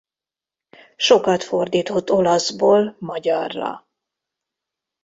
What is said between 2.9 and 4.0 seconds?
magyarra.